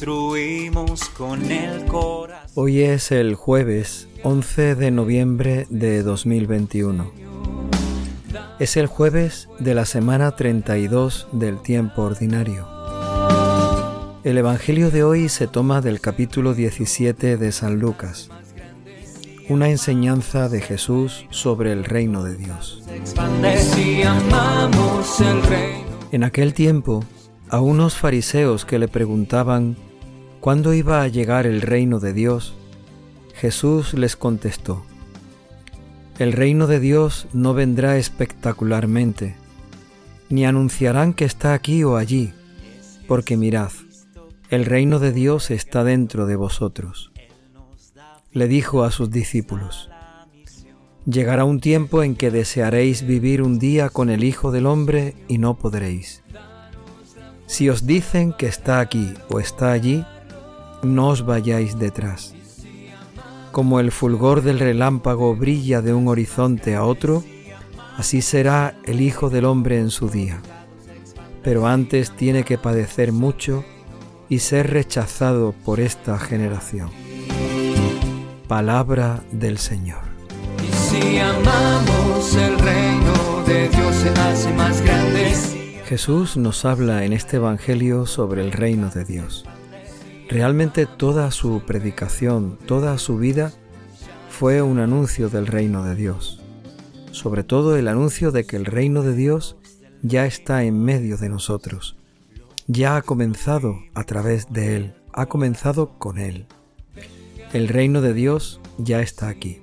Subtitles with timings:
[0.00, 2.50] construimos con el corazón.
[2.54, 7.12] Hoy es el jueves 11 de noviembre de 2021.
[8.58, 12.66] Es el jueves de la semana 32 del tiempo ordinario.
[14.24, 18.30] El Evangelio de hoy se toma del capítulo 17 de San Lucas,
[19.50, 22.82] una enseñanza de Jesús sobre el reino de Dios.
[26.10, 27.04] En aquel tiempo,
[27.50, 29.76] a unos fariseos que le preguntaban
[30.40, 32.54] cuándo iba a llegar el reino de Dios,
[33.34, 34.84] Jesús les contestó,
[36.18, 39.36] El reino de Dios no vendrá espectacularmente,
[40.28, 42.32] ni anunciarán que está aquí o allí,
[43.06, 43.70] porque mirad,
[44.48, 47.12] el reino de Dios está dentro de vosotros.
[48.32, 49.90] Le dijo a sus discípulos,
[51.06, 55.38] Llegará un tiempo en que desearéis vivir un día con el Hijo del Hombre y
[55.38, 56.22] no podréis.
[57.46, 60.04] Si os dicen que está aquí o está allí,
[60.82, 62.34] no os vayáis detrás.
[63.52, 67.24] Como el fulgor del relámpago brilla de un horizonte a otro,
[67.96, 70.40] así será el Hijo del Hombre en su día.
[71.42, 73.64] Pero antes tiene que padecer mucho
[74.28, 76.90] y ser rechazado por esta generación.
[78.46, 80.00] Palabra del Señor.
[80.72, 85.32] si amamos el reino de Dios se hace más grande.
[85.86, 89.44] Jesús nos habla en este Evangelio sobre el reino de Dios.
[90.30, 93.52] Realmente toda su predicación, toda su vida
[94.28, 96.40] fue un anuncio del reino de Dios.
[97.10, 99.56] Sobre todo el anuncio de que el reino de Dios
[100.02, 101.96] ya está en medio de nosotros.
[102.68, 106.46] Ya ha comenzado a través de Él, ha comenzado con Él.
[107.52, 109.60] El reino de Dios ya está aquí.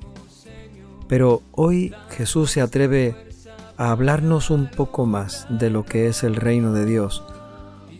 [1.07, 3.15] Pero hoy Jesús se atreve
[3.77, 7.23] a hablarnos un poco más de lo que es el reino de Dios,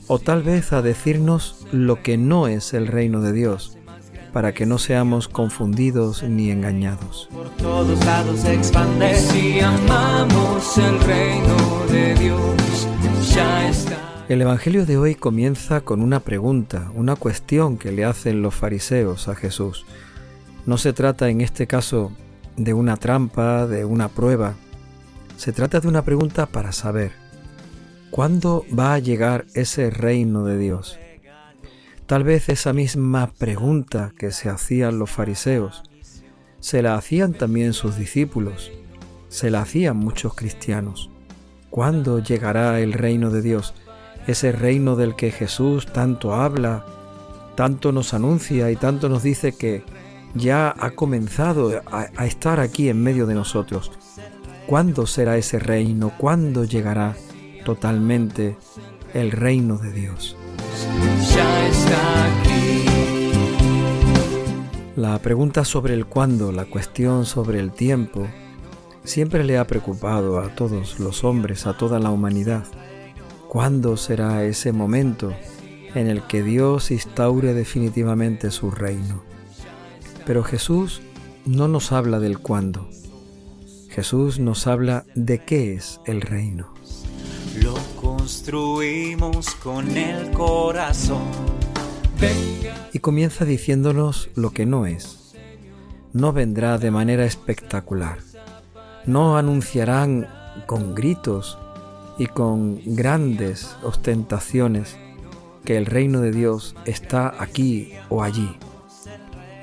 [0.08, 3.78] o tal vez a decirnos lo que no es el reino de Dios,
[4.34, 7.30] para que no seamos confundidos ni engañados.
[7.32, 12.88] Por todos lados expande si amamos el reino de Dios.
[13.34, 13.98] Ya está.
[14.30, 19.28] El Evangelio de hoy comienza con una pregunta, una cuestión que le hacen los fariseos
[19.28, 19.86] a Jesús.
[20.66, 22.12] No se trata en este caso
[22.58, 24.56] de una trampa, de una prueba,
[25.38, 27.12] se trata de una pregunta para saber,
[28.12, 31.00] ¿cuándo va a llegar ese reino de Dios?
[32.06, 35.84] Tal vez esa misma pregunta que se hacían los fariseos,
[36.60, 38.72] se la hacían también sus discípulos,
[39.30, 41.10] se la hacían muchos cristianos.
[41.70, 43.74] ¿Cuándo llegará el reino de Dios?
[44.26, 46.86] Ese reino del que Jesús tanto habla,
[47.56, 49.84] tanto nos anuncia y tanto nos dice que
[50.34, 53.92] ya ha comenzado a, estar aquí en medio de nosotros.
[54.66, 56.12] ¿Cuándo será ese reino?
[56.18, 57.16] ¿Cuándo llegará
[57.68, 58.56] totalmente
[59.14, 60.38] el reino de Dios?
[61.36, 62.86] Ya está aquí.
[64.96, 68.26] La pregunta sobre el cuándo, la cuestión sobre el tiempo,
[69.04, 72.64] siempre le ha preocupado a todos los hombres, a toda la humanidad.
[73.50, 75.34] ¿Cuándo será ese momento
[75.94, 79.24] en el que Dios instaure definitivamente su reino?
[80.26, 81.02] Pero Jesús
[81.46, 82.90] no nos habla del cuándo,
[83.90, 86.78] Jesús nos habla de qué es el reino.
[88.50, 91.28] Construimos con el corazón.
[92.94, 95.34] Y comienza diciéndonos lo que no es.
[96.14, 98.20] No vendrá de manera espectacular.
[99.06, 100.30] No anunciarán
[100.66, 101.58] con gritos
[102.18, 104.96] y con grandes ostentaciones
[105.66, 108.56] que el reino de Dios está aquí o allí.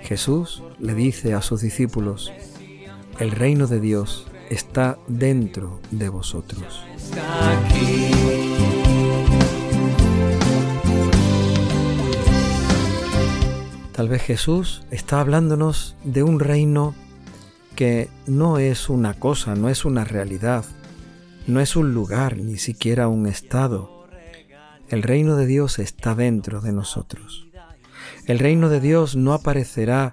[0.03, 2.31] Jesús le dice a sus discípulos,
[3.19, 6.85] el reino de Dios está dentro de vosotros.
[6.95, 8.14] Está aquí.
[13.95, 16.97] Tal vez Jesús está hablándonos de un reino
[17.77, 20.65] que no es una cosa, no es una realidad,
[21.47, 24.09] no es un lugar, ni siquiera un estado.
[24.89, 27.47] El reino de Dios está dentro de nosotros.
[28.27, 30.11] El reino de Dios no aparecerá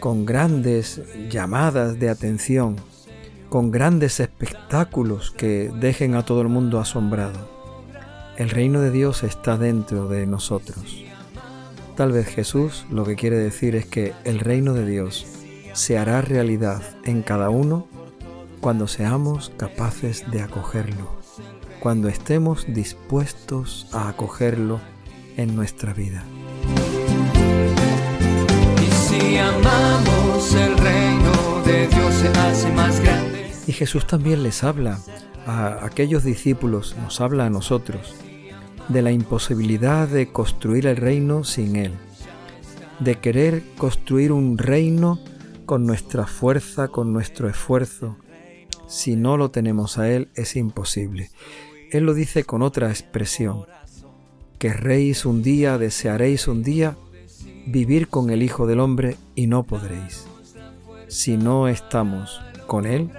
[0.00, 1.00] con grandes
[1.30, 2.78] llamadas de atención,
[3.48, 7.48] con grandes espectáculos que dejen a todo el mundo asombrado.
[8.36, 11.09] El reino de Dios está dentro de nosotros.
[12.00, 15.26] Tal vez Jesús lo que quiere decir es que el reino de Dios
[15.74, 17.88] se hará realidad en cada uno
[18.62, 21.20] cuando seamos capaces de acogerlo,
[21.78, 24.80] cuando estemos dispuestos a acogerlo
[25.36, 26.24] en nuestra vida.
[28.80, 33.50] Y si amamos el reino de Dios se hace más grande.
[33.66, 35.00] Y Jesús también les habla
[35.46, 38.14] a aquellos discípulos, nos habla a nosotros.
[38.88, 41.92] De la imposibilidad de construir el reino sin Él,
[42.98, 45.20] de querer construir un reino
[45.66, 48.16] con nuestra fuerza, con nuestro esfuerzo.
[48.88, 51.30] Si no lo tenemos a Él es imposible.
[51.92, 53.66] Él lo dice con otra expresión.
[54.58, 56.96] Querréis un día, desearéis un día
[57.66, 60.26] vivir con el Hijo del Hombre y no podréis.
[61.08, 63.10] Si no estamos con Él,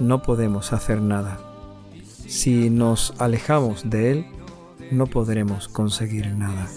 [0.00, 1.40] no podemos hacer nada.
[2.26, 4.26] Si nos alejamos de Él,
[4.92, 6.68] no podremos conseguir nada.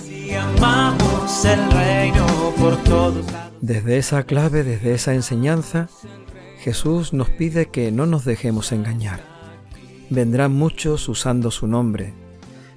[3.61, 5.89] Desde esa clave, desde esa enseñanza,
[6.59, 9.21] Jesús nos pide que no nos dejemos engañar.
[10.09, 12.13] Vendrán muchos usando su nombre.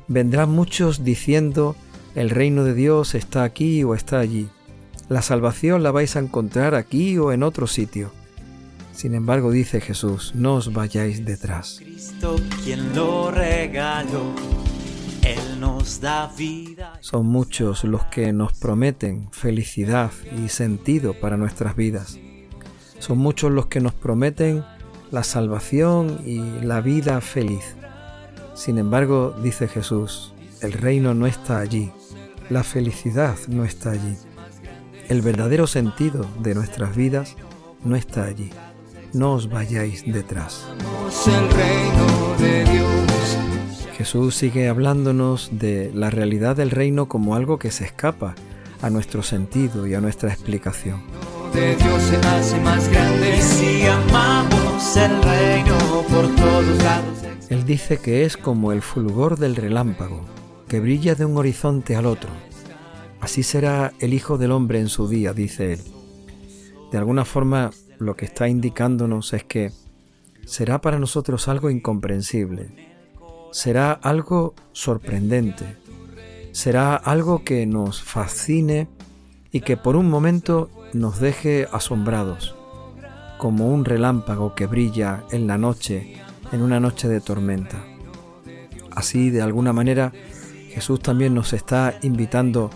[0.08, 1.76] Vendrán muchos diciendo,
[2.14, 4.49] el reino de Dios está aquí o está allí.
[5.08, 8.12] La salvación la vais a encontrar aquí o en otro sitio.
[8.93, 11.76] Sin embargo, dice Jesús, no os vayáis detrás.
[11.79, 14.35] Cristo quien lo regaló,
[15.88, 16.99] nos da vida.
[17.00, 22.19] Son muchos los que nos prometen felicidad y sentido para nuestras vidas.
[22.99, 24.64] Son muchos los que nos prometen
[25.11, 27.75] la salvación y la vida feliz.
[28.55, 31.90] Sin embargo, dice Jesús, el reino no está allí,
[32.50, 34.17] la felicidad no está allí,
[35.08, 37.35] el verdadero sentido de nuestras vidas
[37.82, 38.50] no está allí
[39.12, 40.67] no os vayáis detrás.
[43.99, 48.37] Jesús sigue hablándonos de la realidad del reino como algo que se escapa
[48.81, 51.03] a nuestro sentido y a nuestra explicación.
[57.50, 60.25] Él dice que es como el fulgor del relámpago,
[60.69, 62.31] que brilla de un horizonte al otro.
[63.21, 65.81] Así será el Hijo del Hombre en su día, dice él.
[66.93, 69.73] De alguna forma lo que está indicándonos es que
[70.47, 72.98] será para nosotros algo incomprensible,
[73.53, 75.77] será algo sorprendente,
[76.53, 78.89] será algo que nos fascine
[79.50, 82.55] y que por un momento nos deje asombrados,
[83.39, 86.21] como un relámpago que brilla en la noche,
[86.53, 87.85] en una noche de tormenta.
[88.91, 90.12] Así, de alguna manera,
[90.71, 92.71] Jesús también nos está invitando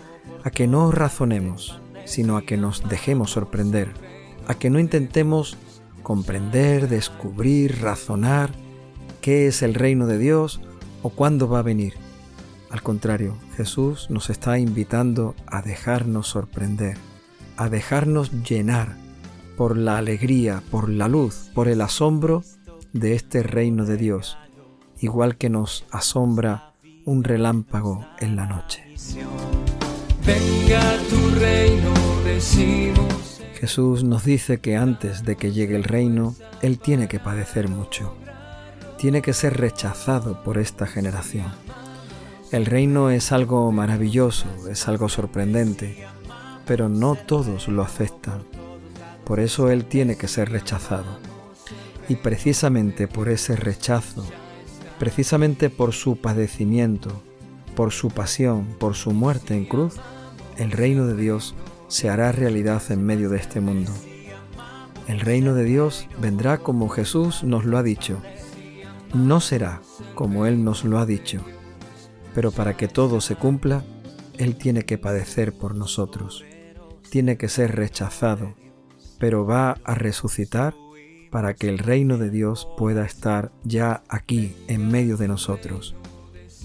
[0.44, 4.12] a que no razonemos, sino a que nos dejemos sorprender
[4.46, 5.56] a que no intentemos
[6.02, 8.50] comprender, descubrir, razonar
[9.22, 10.60] qué es el reino de Dios
[11.02, 11.94] o cuándo va a venir.
[12.68, 16.98] Al contrario, Jesús nos está invitando a dejarnos sorprender,
[17.56, 18.96] a dejarnos llenar
[19.56, 22.44] por la alegría, por la luz, por el asombro
[22.92, 24.36] de este reino de Dios,
[25.00, 26.74] igual que nos asombra
[27.06, 28.84] un relámpago en la noche.
[30.26, 31.92] Venga tu reino,
[32.24, 33.22] decimos
[33.62, 38.16] Jesús nos dice que antes de que llegue el reino, Él tiene que padecer mucho.
[39.02, 41.52] Tiene que ser rechazado por esta generación.
[42.52, 46.06] El reino es algo maravilloso, es algo sorprendente,
[46.66, 48.44] pero no todos lo aceptan.
[49.24, 51.18] Por eso Él tiene que ser rechazado.
[52.08, 54.24] Y precisamente por ese rechazo,
[55.00, 57.24] precisamente por su padecimiento,
[57.74, 59.96] por su pasión, por su muerte en cruz,
[60.58, 61.56] el reino de Dios
[61.88, 63.90] se hará realidad en medio de este mundo.
[65.08, 68.22] El reino de Dios vendrá como Jesús nos lo ha dicho.
[69.14, 69.80] No será
[70.14, 71.40] como Él nos lo ha dicho,
[72.34, 73.84] pero para que todo se cumpla,
[74.38, 76.44] Él tiene que padecer por nosotros,
[77.10, 78.54] tiene que ser rechazado,
[79.18, 80.74] pero va a resucitar
[81.30, 85.94] para que el reino de Dios pueda estar ya aquí en medio de nosotros,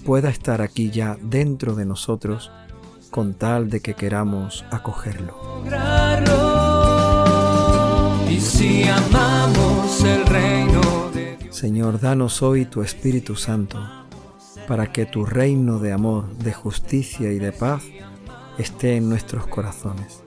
[0.06, 2.50] pueda estar aquí ya dentro de nosotros
[3.10, 5.36] con tal de que queramos acogerlo.
[11.58, 13.84] Señor, danos hoy tu Espíritu Santo,
[14.68, 17.82] para que tu reino de amor, de justicia y de paz
[18.58, 20.22] esté en nuestros corazones.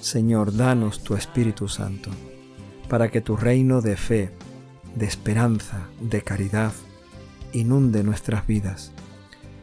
[0.00, 2.10] Señor, danos tu Espíritu Santo,
[2.90, 4.32] para que tu reino de fe,
[4.94, 6.74] de esperanza, de caridad,
[7.54, 8.92] inunde nuestras vidas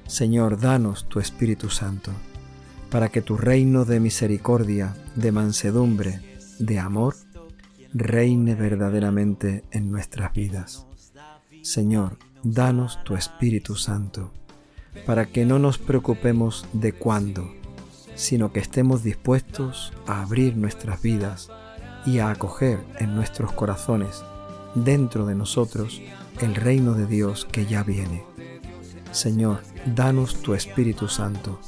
[0.08, 2.10] Señor, danos tu Espíritu Santo,
[2.90, 7.14] para que tu reino de misericordia, de mansedumbre, de amor,
[7.94, 10.88] reine verdaderamente en nuestras vidas.
[11.62, 14.32] Señor, danos tu Espíritu Santo,
[15.06, 17.52] para que no nos preocupemos de cuándo,
[18.16, 21.50] sino que estemos dispuestos a abrir nuestras vidas
[22.06, 24.24] y a acoger en nuestros corazones,
[24.76, 26.02] dentro de nosotros,
[26.42, 28.24] el reino de Dios que ya viene.
[29.12, 31.60] Señor, danos tu Espíritu Santo,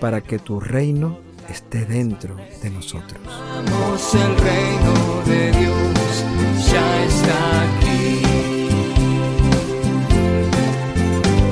[0.00, 3.20] para que tu reino esté dentro de nosotros.
[3.24, 6.24] Vamos, el reino de Dios
[6.70, 8.22] ya está aquí.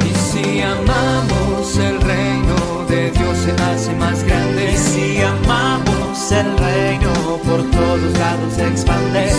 [0.08, 4.72] Y si amamos el reino de Dios se hace más grande.
[4.72, 7.12] Y si amamos el reino
[7.44, 9.33] por todos lados se expande